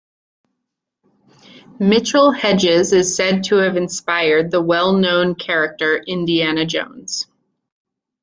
Mitchell-Hedges 1.77 2.91
is 2.91 3.15
said 3.15 3.43
to 3.43 3.57
have 3.57 3.77
inspired 3.77 4.49
the 4.49 4.59
well 4.59 4.93
known 4.97 5.35
character 5.35 5.95
Indiana 5.97 6.65
Jones. 6.65 7.27